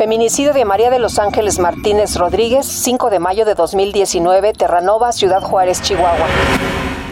Feminicidio 0.00 0.54
de 0.54 0.64
María 0.64 0.88
de 0.88 0.98
los 0.98 1.18
Ángeles 1.18 1.58
Martínez 1.58 2.16
Rodríguez, 2.16 2.64
5 2.64 3.10
de 3.10 3.18
mayo 3.18 3.44
de 3.44 3.54
2019, 3.54 4.54
Terranova, 4.54 5.12
Ciudad 5.12 5.42
Juárez, 5.42 5.82
Chihuahua. 5.82 6.26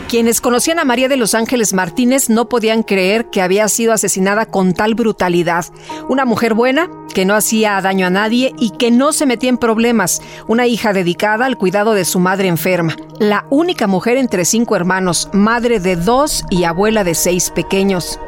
Quienes 0.09 0.41
conocían 0.41 0.79
a 0.79 0.87
María 0.87 1.07
de 1.07 1.19
los 1.19 1.35
Ángeles 1.35 1.75
Martínez 1.75 2.31
no 2.31 2.49
podían 2.49 2.83
creer 2.83 3.27
que 3.27 3.43
había 3.43 3.69
sido 3.69 3.93
asesinada 3.93 4.47
con 4.47 4.73
tal 4.73 4.95
brutalidad. 4.95 5.67
Una 6.09 6.25
mujer 6.25 6.55
buena, 6.55 6.89
que 7.13 7.27
no 7.27 7.35
hacía 7.35 7.79
daño 7.83 8.07
a 8.07 8.11
nadie 8.11 8.55
y 8.59 8.71
que 8.71 8.91
no 8.91 9.13
se 9.13 9.27
metía 9.27 9.51
en 9.51 9.59
problemas. 9.59 10.23
Una 10.47 10.67
hija 10.67 10.95
dedicada 10.95 11.45
al 11.45 11.59
cuidado 11.59 11.93
de 11.93 12.07
su 12.07 12.21
madre 12.21 12.49
enferma. 12.49 12.97
La 13.19 13.45
única 13.51 13.87
mujer 13.87 14.17
entre 14.17 14.47
cinco 14.47 14.77
hermanos, 14.77 15.29
madre 15.35 15.79
de 15.79 15.97
dos 15.97 16.43
y 16.49 16.65
abuela 16.65 17.05
de 17.05 17.15
seis 17.15 17.51
pequeños. 17.51 18.19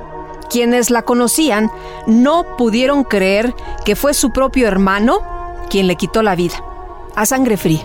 Quienes 0.51 0.91
la 0.91 1.03
conocían 1.03 1.71
no 2.07 2.57
pudieron 2.57 3.05
creer 3.05 3.55
que 3.85 3.97
fue 3.97 4.15
su 4.15 4.33
propio 4.33 4.67
hermano 4.67 5.21
quien 5.71 5.87
le 5.87 5.97
quitó 5.97 6.23
la 6.23 6.35
vida. 6.35 6.63
A 7.15 7.25
sangre 7.25 7.57
fría. 7.57 7.81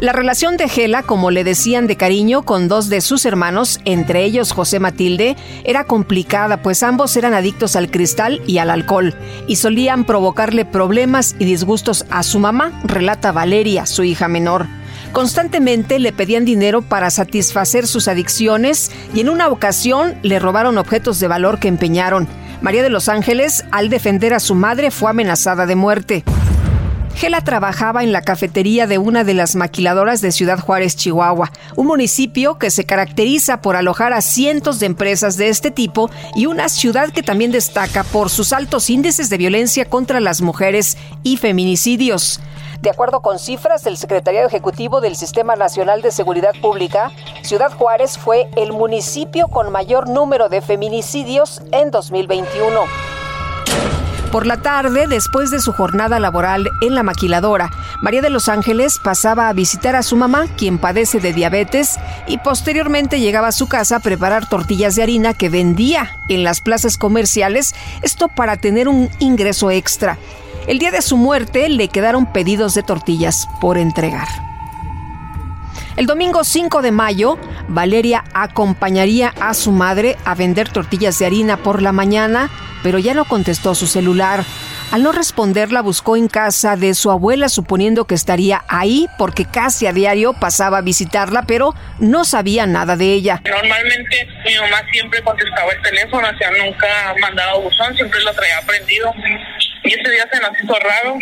La 0.00 0.12
relación 0.12 0.56
de 0.56 0.68
Gela, 0.68 1.02
como 1.02 1.32
le 1.32 1.42
decían 1.42 1.88
de 1.88 1.96
cariño, 1.96 2.42
con 2.42 2.68
dos 2.68 2.88
de 2.88 3.00
sus 3.00 3.26
hermanos, 3.26 3.80
entre 3.84 4.24
ellos 4.24 4.52
José 4.52 4.78
Matilde, 4.78 5.36
era 5.64 5.84
complicada, 5.84 6.62
pues 6.62 6.84
ambos 6.84 7.16
eran 7.16 7.34
adictos 7.34 7.74
al 7.74 7.90
cristal 7.90 8.40
y 8.46 8.58
al 8.58 8.70
alcohol, 8.70 9.16
y 9.48 9.56
solían 9.56 10.04
provocarle 10.04 10.64
problemas 10.64 11.34
y 11.40 11.46
disgustos 11.46 12.06
a 12.10 12.22
su 12.22 12.38
mamá, 12.38 12.80
relata 12.84 13.32
Valeria, 13.32 13.86
su 13.86 14.04
hija 14.04 14.28
menor. 14.28 14.68
Constantemente 15.12 15.98
le 15.98 16.12
pedían 16.12 16.44
dinero 16.44 16.82
para 16.82 17.10
satisfacer 17.10 17.86
sus 17.86 18.08
adicciones 18.08 18.90
y 19.14 19.20
en 19.20 19.28
una 19.28 19.48
ocasión 19.48 20.14
le 20.22 20.38
robaron 20.38 20.78
objetos 20.78 21.18
de 21.20 21.28
valor 21.28 21.58
que 21.58 21.68
empeñaron. 21.68 22.28
María 22.60 22.82
de 22.82 22.90
los 22.90 23.08
Ángeles, 23.08 23.64
al 23.70 23.88
defender 23.88 24.34
a 24.34 24.40
su 24.40 24.54
madre, 24.54 24.90
fue 24.90 25.10
amenazada 25.10 25.66
de 25.66 25.76
muerte. 25.76 26.24
Gela 27.18 27.40
trabajaba 27.40 28.04
en 28.04 28.12
la 28.12 28.22
cafetería 28.22 28.86
de 28.86 28.98
una 28.98 29.24
de 29.24 29.34
las 29.34 29.56
maquiladoras 29.56 30.20
de 30.20 30.30
Ciudad 30.30 30.60
Juárez, 30.60 30.94
Chihuahua, 30.94 31.50
un 31.74 31.88
municipio 31.88 32.58
que 32.58 32.70
se 32.70 32.84
caracteriza 32.84 33.60
por 33.60 33.74
alojar 33.74 34.12
a 34.12 34.20
cientos 34.20 34.78
de 34.78 34.86
empresas 34.86 35.36
de 35.36 35.48
este 35.48 35.72
tipo 35.72 36.12
y 36.36 36.46
una 36.46 36.68
ciudad 36.68 37.10
que 37.10 37.24
también 37.24 37.50
destaca 37.50 38.04
por 38.04 38.30
sus 38.30 38.52
altos 38.52 38.88
índices 38.88 39.30
de 39.30 39.36
violencia 39.36 39.84
contra 39.86 40.20
las 40.20 40.42
mujeres 40.42 40.96
y 41.24 41.38
feminicidios. 41.38 42.40
De 42.82 42.90
acuerdo 42.90 43.20
con 43.20 43.38
cifras 43.38 43.82
del 43.82 43.96
Secretariado 43.96 44.46
Ejecutivo 44.46 45.00
del 45.00 45.16
Sistema 45.16 45.56
Nacional 45.56 46.00
de 46.00 46.12
Seguridad 46.12 46.54
Pública, 46.60 47.10
Ciudad 47.42 47.72
Juárez 47.72 48.18
fue 48.18 48.48
el 48.56 48.72
municipio 48.72 49.48
con 49.48 49.72
mayor 49.72 50.08
número 50.08 50.48
de 50.48 50.62
feminicidios 50.62 51.60
en 51.72 51.90
2021. 51.90 52.80
Por 54.30 54.46
la 54.46 54.58
tarde, 54.58 55.06
después 55.08 55.50
de 55.50 55.58
su 55.58 55.72
jornada 55.72 56.20
laboral 56.20 56.70
en 56.82 56.94
la 56.94 57.02
maquiladora, 57.02 57.70
María 58.02 58.20
de 58.20 58.30
los 58.30 58.48
Ángeles 58.48 59.00
pasaba 59.02 59.48
a 59.48 59.52
visitar 59.54 59.96
a 59.96 60.02
su 60.02 60.16
mamá, 60.16 60.46
quien 60.56 60.78
padece 60.78 61.18
de 61.18 61.32
diabetes, 61.32 61.98
y 62.26 62.36
posteriormente 62.38 63.20
llegaba 63.20 63.48
a 63.48 63.52
su 63.52 63.68
casa 63.68 63.96
a 63.96 64.00
preparar 64.00 64.46
tortillas 64.46 64.94
de 64.94 65.02
harina 65.02 65.32
que 65.32 65.48
vendía 65.48 66.10
en 66.28 66.44
las 66.44 66.60
plazas 66.60 66.98
comerciales, 66.98 67.74
esto 68.02 68.28
para 68.28 68.56
tener 68.58 68.86
un 68.86 69.08
ingreso 69.18 69.70
extra. 69.70 70.18
El 70.68 70.78
día 70.78 70.90
de 70.90 71.00
su 71.00 71.16
muerte 71.16 71.70
le 71.70 71.88
quedaron 71.88 72.30
pedidos 72.30 72.74
de 72.74 72.82
tortillas 72.82 73.48
por 73.58 73.78
entregar. 73.78 74.28
El 75.96 76.04
domingo 76.04 76.44
5 76.44 76.82
de 76.82 76.92
mayo, 76.92 77.38
Valeria 77.68 78.22
acompañaría 78.34 79.32
a 79.40 79.54
su 79.54 79.72
madre 79.72 80.18
a 80.26 80.34
vender 80.34 80.68
tortillas 80.68 81.18
de 81.18 81.24
harina 81.24 81.56
por 81.56 81.80
la 81.80 81.92
mañana, 81.92 82.50
pero 82.82 82.98
ya 82.98 83.14
no 83.14 83.24
contestó 83.24 83.74
su 83.74 83.86
celular. 83.86 84.44
Al 84.90 85.02
no 85.02 85.12
responder, 85.12 85.72
la 85.72 85.80
buscó 85.80 86.16
en 86.16 86.28
casa 86.28 86.76
de 86.76 86.94
su 86.94 87.10
abuela, 87.10 87.48
suponiendo 87.48 88.04
que 88.04 88.14
estaría 88.14 88.62
ahí, 88.68 89.06
porque 89.18 89.46
casi 89.46 89.86
a 89.86 89.92
diario 89.92 90.34
pasaba 90.34 90.78
a 90.78 90.82
visitarla, 90.82 91.42
pero 91.42 91.74
no 91.98 92.24
sabía 92.24 92.66
nada 92.66 92.96
de 92.96 93.12
ella. 93.12 93.42
Normalmente 93.44 94.28
mi 94.46 94.54
mamá 94.56 94.82
siempre 94.90 95.22
contestaba 95.22 95.72
el 95.72 95.82
teléfono, 95.82 96.26
o 96.28 96.38
sea, 96.38 96.50
nunca 96.62 96.86
mandaba 97.20 97.58
buzón, 97.58 97.94
siempre 97.96 98.20
lo 98.20 98.32
traía 98.34 98.60
prendido. 98.66 99.12
Y 99.88 99.94
ese 99.94 100.10
día 100.10 100.28
se 100.30 100.38
nos 100.40 100.50
hizo 100.62 100.74
raro. 100.74 101.18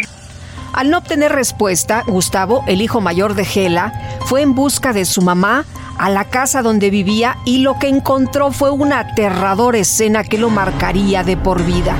Al 0.73 0.91
no 0.91 0.99
obtener 0.99 1.31
respuesta, 1.33 2.03
Gustavo, 2.05 2.65
el 2.67 2.83
hijo 2.83 3.01
mayor 3.01 3.35
de 3.35 3.45
Gela, 3.45 3.93
fue 4.27 4.43
en 4.43 4.57
busca 4.57 4.93
de 4.93 5.05
su 5.05 5.23
mamá 5.23 5.65
a 5.99 6.11
la 6.11 6.25
casa 6.25 6.63
donde 6.63 6.91
vivía 6.91 7.39
y 7.45 7.59
lo 7.59 7.79
que 7.79 7.89
encontró 7.89 8.51
fue 8.51 8.71
una 8.71 8.99
aterradora 8.99 9.79
escena 9.79 10.25
que 10.25 10.37
lo 10.37 10.51
marcaría 10.51 11.23
de 11.23 11.37
por 11.37 11.65
vida. 11.65 11.95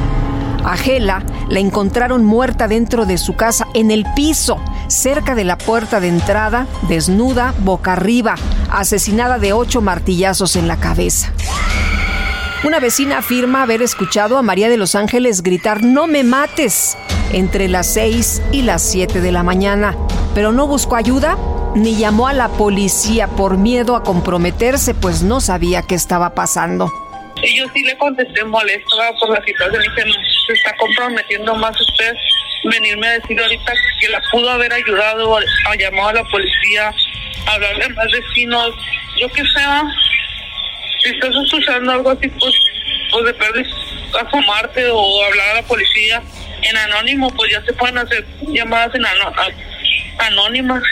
A 0.65 0.77
Gela 0.77 1.23
la 1.49 1.61
encontraron 1.61 2.25
muerta 2.25 2.67
dentro 2.67 3.07
de 3.07 3.19
su 3.19 3.37
casa, 3.37 3.69
en 3.73 3.93
el 3.93 4.05
piso, 4.17 4.61
cerca 4.89 5.37
de 5.37 5.45
la 5.45 5.57
puerta 5.57 6.01
de 6.01 6.09
entrada, 6.09 6.67
desnuda, 6.89 7.55
boca 7.61 7.93
arriba, 7.93 8.35
asesinada 8.73 9.39
de 9.39 9.53
ocho 9.53 9.81
martillazos 9.81 10.57
en 10.57 10.67
la 10.67 10.79
cabeza. 10.79 11.33
Una 12.67 12.81
vecina 12.81 13.19
afirma 13.19 13.63
haber 13.63 13.81
escuchado 13.81 14.37
a 14.39 14.43
María 14.43 14.69
de 14.69 14.77
los 14.77 14.97
Ángeles 14.97 15.45
gritar 15.45 15.85
No 15.85 16.09
me 16.09 16.25
mates 16.25 16.99
entre 17.33 17.69
las 17.69 17.95
6 17.95 18.43
y 18.51 18.63
las 18.63 18.83
7 18.91 19.21
de 19.21 19.31
la 19.31 19.45
mañana, 19.45 19.95
pero 20.35 20.51
no 20.51 20.67
buscó 20.67 20.97
ayuda 20.97 21.39
ni 21.77 21.95
llamó 21.95 22.27
a 22.27 22.33
la 22.33 22.49
policía 22.49 23.29
por 23.29 23.57
miedo 23.57 23.95
a 23.95 24.03
comprometerse, 24.03 24.95
pues 24.95 25.23
no 25.23 25.41
sabía 25.41 25.83
qué 25.83 25.95
estaba 25.95 26.35
pasando. 26.35 26.91
Yo 27.37 27.67
sí 27.73 27.85
le 27.85 27.97
contesté 27.99 28.45
molesto 28.45 28.97
por 29.21 29.31
la 29.31 29.45
situación 29.45 29.85
y 29.85 29.89
dije, 29.89 30.13
se 30.49 30.53
está 30.55 30.75
comprometiendo 30.77 31.55
más 31.55 31.81
usted 31.81 32.15
venirme 32.65 33.07
a 33.07 33.13
decir 33.13 33.41
ahorita 33.41 33.73
que 34.01 34.09
la 34.09 34.21
pudo 34.33 34.51
haber 34.51 34.73
ayudado, 34.73 35.37
a 35.37 35.77
llamar 35.77 36.09
a 36.09 36.13
la 36.15 36.25
policía, 36.25 36.93
a 37.47 37.53
hablarle 37.53 37.85
a 37.85 37.89
más 37.91 38.11
vecinos, 38.11 38.71
yo 39.21 39.29
que 39.29 39.45
sea, 39.55 39.85
si 41.07 41.13
estás 41.15 41.31
escuchando 41.45 41.93
algo 41.93 42.11
así, 42.11 42.29
pues, 42.29 42.55
pues 43.11 43.25
de 43.25 43.35
perder 43.35 43.67
asomarte 44.21 44.89
o 44.91 45.25
hablar 45.25 45.51
a 45.51 45.55
la 45.55 45.63
policía 45.63 46.23
en 46.63 46.77
anónimo, 46.77 47.31
pues 47.31 47.53
ya 47.53 47.65
se 47.65 47.73
pueden 47.75 47.99
hacer 47.99 48.27
llamadas 48.49 48.95
en 48.95 49.05
anónimas. 50.19 50.83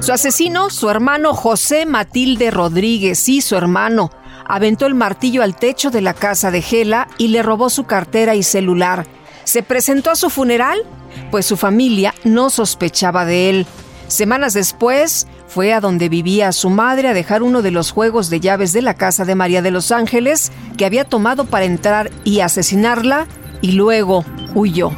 Su 0.00 0.12
asesino, 0.12 0.70
su 0.70 0.90
hermano 0.90 1.32
José 1.34 1.86
Matilde 1.86 2.50
Rodríguez, 2.50 3.20
sí, 3.20 3.40
su 3.40 3.56
hermano, 3.56 4.10
aventó 4.46 4.86
el 4.86 4.94
martillo 4.94 5.42
al 5.42 5.56
techo 5.56 5.90
de 5.90 6.00
la 6.00 6.14
casa 6.14 6.50
de 6.50 6.60
Gela 6.60 7.08
y 7.18 7.28
le 7.28 7.42
robó 7.42 7.70
su 7.70 7.84
cartera 7.84 8.34
y 8.34 8.42
celular. 8.42 9.06
¿Se 9.44 9.62
presentó 9.62 10.10
a 10.10 10.16
su 10.16 10.30
funeral? 10.30 10.82
Pues 11.30 11.46
su 11.46 11.56
familia 11.56 12.14
no 12.24 12.50
sospechaba 12.50 13.24
de 13.24 13.50
él. 13.50 13.66
Semanas 14.08 14.54
después, 14.54 15.26
fue 15.48 15.72
a 15.72 15.80
donde 15.80 16.08
vivía 16.08 16.52
su 16.52 16.70
madre 16.70 17.08
a 17.08 17.14
dejar 17.14 17.42
uno 17.42 17.62
de 17.62 17.70
los 17.70 17.90
juegos 17.90 18.30
de 18.30 18.40
llaves 18.40 18.72
de 18.72 18.82
la 18.82 18.94
casa 18.94 19.24
de 19.24 19.34
María 19.34 19.60
de 19.62 19.70
los 19.70 19.92
Ángeles 19.92 20.50
que 20.78 20.86
había 20.86 21.04
tomado 21.04 21.44
para 21.44 21.66
entrar 21.66 22.10
y 22.24 22.40
asesinarla 22.40 23.26
y 23.60 23.72
luego 23.72 24.24
huyó. 24.54 24.92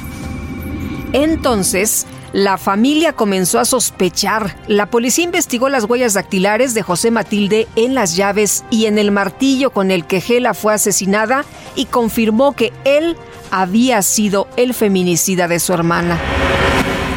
Entonces, 1.13 2.07
la 2.33 2.59
familia 2.59 3.13
comenzó 3.13 3.61
a 3.61 3.65
sospechar. 3.65 4.57
La 4.67 4.87
policía 4.87 5.25
investigó 5.25 5.69
las 5.69 5.85
huellas 5.85 6.15
dactilares 6.15 6.75
de 6.75 6.83
José 6.83 7.13
Matilde 7.13 7.69
en 7.77 7.95
las 7.95 8.17
llaves 8.17 8.65
y 8.71 8.87
en 8.87 8.99
el 8.99 9.13
martillo 9.13 9.71
con 9.71 9.93
el 9.93 10.05
que 10.05 10.21
Gela 10.21 10.55
fue 10.55 10.75
asesinada 10.75 11.45
y 11.77 11.85
confirmó 11.85 12.57
que 12.57 12.73
él 12.85 13.17
había 13.53 14.03
sido 14.03 14.49
el 14.57 14.75
feminicida 14.75 15.47
de 15.47 15.61
su 15.61 15.73
hermana. 15.73 16.21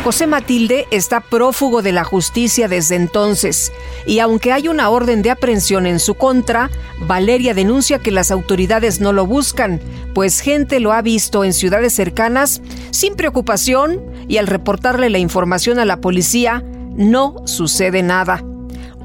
José 0.07 0.25
Matilde 0.25 0.87
está 0.89 1.19
prófugo 1.19 1.81
de 1.81 1.91
la 1.91 2.05
justicia 2.05 2.69
desde 2.69 2.95
entonces 2.95 3.73
y 4.05 4.19
aunque 4.19 4.53
hay 4.53 4.69
una 4.69 4.89
orden 4.89 5.21
de 5.21 5.31
aprehensión 5.31 5.85
en 5.85 5.99
su 5.99 6.15
contra, 6.15 6.69
Valeria 7.01 7.53
denuncia 7.53 7.99
que 7.99 8.11
las 8.11 8.31
autoridades 8.31 9.01
no 9.01 9.11
lo 9.11 9.25
buscan, 9.25 9.81
pues 10.13 10.39
gente 10.39 10.79
lo 10.79 10.93
ha 10.93 11.01
visto 11.01 11.43
en 11.43 11.51
ciudades 11.51 11.91
cercanas 11.91 12.61
sin 12.91 13.17
preocupación 13.17 14.01
y 14.29 14.37
al 14.37 14.47
reportarle 14.47 15.09
la 15.09 15.17
información 15.17 15.77
a 15.77 15.83
la 15.83 15.99
policía 15.99 16.63
no 16.95 17.35
sucede 17.45 18.01
nada. 18.01 18.45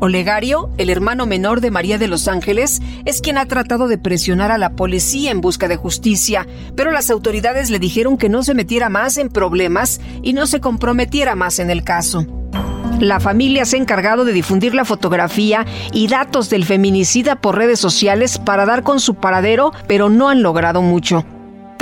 Olegario, 0.02 0.68
el 0.78 0.90
hermano 0.90 1.26
menor 1.26 1.60
de 1.60 1.70
María 1.70 1.96
de 1.96 2.08
los 2.08 2.26
Ángeles, 2.26 2.82
es 3.04 3.20
quien 3.20 3.38
ha 3.38 3.46
tratado 3.46 3.86
de 3.86 3.98
presionar 3.98 4.50
a 4.50 4.58
la 4.58 4.70
policía 4.70 5.30
en 5.30 5.40
busca 5.40 5.68
de 5.68 5.76
justicia, 5.76 6.44
pero 6.74 6.90
las 6.90 7.08
autoridades 7.08 7.70
le 7.70 7.78
dijeron 7.78 8.18
que 8.18 8.28
no 8.28 8.42
se 8.42 8.52
metiera 8.52 8.88
más 8.88 9.16
en 9.16 9.28
problemas 9.28 10.00
y 10.20 10.32
no 10.32 10.46
se 10.48 10.58
comprometiera 10.58 11.36
más 11.36 11.60
en 11.60 11.70
el 11.70 11.84
caso. 11.84 12.26
La 12.98 13.20
familia 13.20 13.64
se 13.64 13.76
ha 13.76 13.78
encargado 13.78 14.24
de 14.24 14.32
difundir 14.32 14.74
la 14.74 14.84
fotografía 14.84 15.66
y 15.92 16.08
datos 16.08 16.50
del 16.50 16.64
feminicida 16.64 17.36
por 17.36 17.56
redes 17.56 17.78
sociales 17.78 18.40
para 18.40 18.66
dar 18.66 18.82
con 18.82 18.98
su 18.98 19.14
paradero, 19.14 19.70
pero 19.86 20.10
no 20.10 20.28
han 20.28 20.42
logrado 20.42 20.82
mucho. 20.82 21.24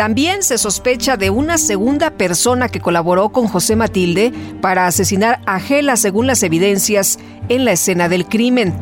También 0.01 0.43
se 0.43 0.57
sospecha 0.57 1.19
de 1.19 1.29
una 1.29 1.59
segunda 1.59 2.13
persona 2.13 2.71
que 2.71 2.81
colaboró 2.81 3.29
con 3.29 3.47
José 3.47 3.77
Matilde 3.77 4.33
para 4.63 4.87
asesinar 4.87 5.43
a 5.45 5.61
Gela 5.61 5.95
según 5.97 6.27
las 6.27 6.43
evidencias 6.43 7.19
en 7.51 7.67
la 7.67 7.73
escena 7.73 8.09
del 8.09 8.25
crimen. 8.25 8.73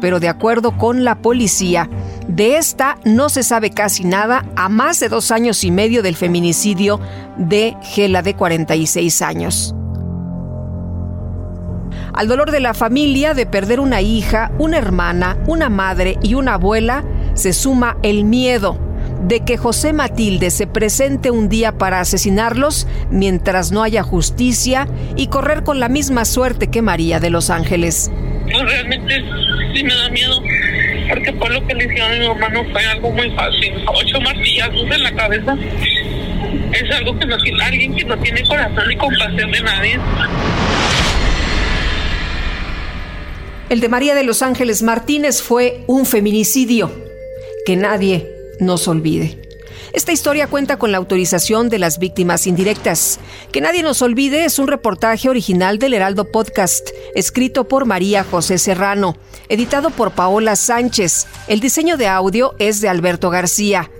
Pero 0.00 0.20
de 0.20 0.28
acuerdo 0.28 0.78
con 0.78 1.02
la 1.02 1.16
policía, 1.16 1.90
de 2.28 2.58
esta 2.58 2.96
no 3.04 3.28
se 3.28 3.42
sabe 3.42 3.70
casi 3.70 4.04
nada 4.04 4.46
a 4.54 4.68
más 4.68 5.00
de 5.00 5.08
dos 5.08 5.32
años 5.32 5.64
y 5.64 5.72
medio 5.72 6.00
del 6.00 6.14
feminicidio 6.14 7.00
de 7.36 7.76
Gela 7.82 8.22
de 8.22 8.36
46 8.36 9.20
años. 9.22 9.74
Al 12.14 12.28
dolor 12.28 12.52
de 12.52 12.60
la 12.60 12.72
familia 12.72 13.34
de 13.34 13.46
perder 13.46 13.80
una 13.80 14.00
hija, 14.00 14.52
una 14.60 14.78
hermana, 14.78 15.38
una 15.48 15.70
madre 15.70 16.18
y 16.22 16.34
una 16.34 16.54
abuela, 16.54 17.02
se 17.34 17.52
suma 17.52 17.96
el 18.04 18.22
miedo 18.22 18.86
de 19.22 19.44
que 19.44 19.56
José 19.56 19.92
Matilde 19.92 20.50
se 20.50 20.66
presente 20.66 21.30
un 21.30 21.48
día 21.48 21.72
para 21.72 22.00
asesinarlos 22.00 22.86
mientras 23.10 23.72
no 23.72 23.82
haya 23.82 24.02
justicia 24.02 24.88
y 25.16 25.28
correr 25.28 25.64
con 25.64 25.80
la 25.80 25.88
misma 25.88 26.24
suerte 26.24 26.68
que 26.68 26.82
María 26.82 27.20
de 27.20 27.30
los 27.30 27.50
Ángeles. 27.50 28.10
Pues 28.50 28.64
realmente 28.64 29.22
sí 29.74 29.82
me 29.82 29.94
da 29.94 30.08
miedo, 30.10 30.40
porque 31.08 31.32
por 31.32 31.52
lo 31.52 31.66
que 31.66 31.74
le 31.74 31.84
hicieron 31.86 32.12
a 32.12 32.18
mi 32.18 32.26
hermano 32.26 32.64
fue 32.72 32.86
algo 32.86 33.10
muy 33.10 33.30
fácil. 33.32 33.74
Ocho 33.86 34.20
martillazos 34.20 34.90
en 34.90 35.02
la 35.02 35.12
cabeza 35.12 35.56
es 36.72 36.96
algo 36.96 37.18
que 37.18 37.26
no 37.26 37.36
tiene 37.38 37.64
alguien 37.64 37.96
que 37.96 38.04
no 38.04 38.16
tiene 38.18 38.42
corazón 38.44 38.88
ni 38.88 38.96
compasión 38.96 39.50
de 39.50 39.60
nadie. 39.60 40.00
El 43.68 43.80
de 43.80 43.88
María 43.90 44.14
de 44.14 44.22
los 44.22 44.40
Ángeles 44.40 44.82
Martínez 44.82 45.42
fue 45.42 45.82
un 45.86 46.06
feminicidio 46.06 46.90
que 47.66 47.76
nadie 47.76 48.37
nos 48.60 48.88
olvide. 48.88 49.48
Esta 49.92 50.12
historia 50.12 50.48
cuenta 50.48 50.78
con 50.78 50.92
la 50.92 50.98
autorización 50.98 51.68
de 51.68 51.78
las 51.78 51.98
víctimas 51.98 52.46
indirectas. 52.46 53.18
Que 53.52 53.60
nadie 53.60 53.82
nos 53.82 54.02
olvide 54.02 54.44
es 54.44 54.58
un 54.58 54.68
reportaje 54.68 55.28
original 55.28 55.78
del 55.78 55.94
Heraldo 55.94 56.30
Podcast, 56.30 56.90
escrito 57.14 57.68
por 57.68 57.86
María 57.86 58.24
José 58.24 58.58
Serrano, 58.58 59.16
editado 59.48 59.90
por 59.90 60.12
Paola 60.12 60.56
Sánchez. 60.56 61.26
El 61.46 61.60
diseño 61.60 61.96
de 61.96 62.06
audio 62.06 62.54
es 62.58 62.80
de 62.80 62.88
Alberto 62.88 63.30
García. 63.30 63.90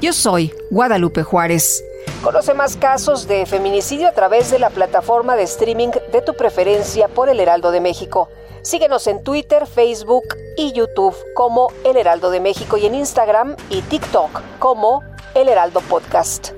Yo 0.00 0.12
soy 0.12 0.52
Guadalupe 0.70 1.22
Juárez. 1.22 1.84
Conoce 2.22 2.54
más 2.54 2.76
casos 2.76 3.28
de 3.28 3.46
feminicidio 3.46 4.08
a 4.08 4.12
través 4.12 4.50
de 4.50 4.58
la 4.58 4.70
plataforma 4.70 5.36
de 5.36 5.44
streaming 5.44 5.90
de 6.10 6.22
tu 6.22 6.34
preferencia 6.34 7.06
por 7.08 7.28
el 7.28 7.38
Heraldo 7.38 7.70
de 7.70 7.80
México. 7.80 8.28
Síguenos 8.62 9.06
en 9.06 9.22
Twitter, 9.22 9.66
Facebook 9.66 10.24
y 10.56 10.72
YouTube 10.72 11.16
como 11.34 11.68
El 11.84 11.96
Heraldo 11.96 12.30
de 12.30 12.40
México 12.40 12.76
y 12.76 12.86
en 12.86 12.94
Instagram 12.94 13.56
y 13.70 13.82
TikTok 13.82 14.42
como 14.58 15.02
El 15.34 15.48
Heraldo 15.48 15.80
Podcast. 15.80 16.57